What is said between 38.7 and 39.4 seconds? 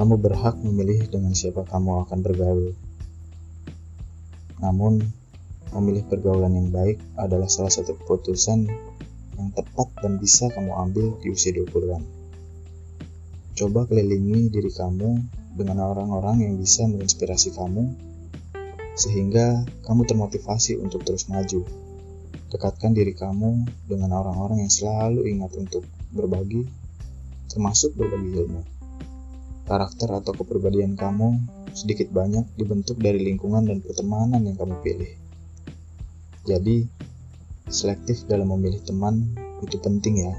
teman